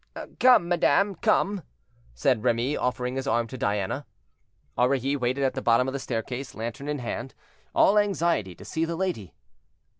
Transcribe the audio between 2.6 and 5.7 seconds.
offering his arm to Diana. Aurilly waited at the